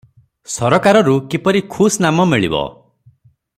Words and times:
ସରକାରରୁ 0.53 1.13
କିପରି 1.35 1.63
ଖୁସ୍-ନାମ 1.77 2.27
ମିଳିବ 2.33 2.65